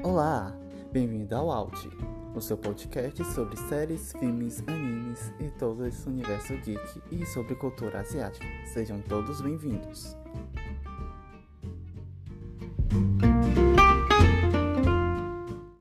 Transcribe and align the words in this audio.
Olá, 0.00 0.56
bem-vindo 0.92 1.34
ao 1.34 1.50
Alt, 1.50 1.88
o 2.32 2.40
seu 2.40 2.56
podcast 2.56 3.24
sobre 3.34 3.56
séries, 3.56 4.12
filmes, 4.12 4.62
animes 4.68 5.32
e 5.40 5.50
todo 5.58 5.84
esse 5.84 6.08
universo 6.08 6.56
geek 6.58 7.02
e 7.10 7.26
sobre 7.26 7.56
cultura 7.56 8.00
asiática. 8.00 8.46
Sejam 8.72 9.00
todos 9.02 9.40
bem-vindos. 9.40 10.16